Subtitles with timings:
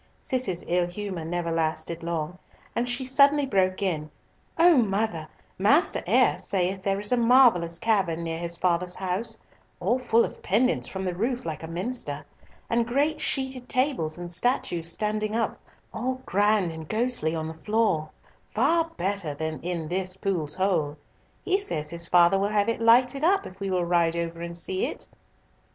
[0.19, 2.39] Cis's ill humour never lasted long,
[2.75, 4.09] and she suddenly broke in,
[4.57, 5.27] "O mother,
[5.59, 9.37] Master Eyre saith there is a marvellous cavern near his father's house,
[9.79, 12.25] all full of pendants from the roof like a minster,
[12.67, 15.59] and great sheeted tables and statues standing up,
[15.93, 18.09] all grand and ghostly on the floor,
[18.49, 20.97] far better than in this Pool's Hole.
[21.43, 24.57] He says his father will have it lighted up if we will ride over and
[24.57, 25.07] see it."